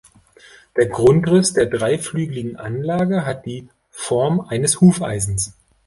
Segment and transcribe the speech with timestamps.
[0.77, 5.53] Der Grundriss der dreiflügeligen Anlage hat die Form eines Hufeisens.